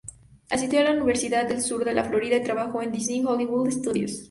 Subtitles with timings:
[0.49, 4.19] Asistió la Universidad del Sur de la Florida y trabajó en Disney's Hollywood Studios.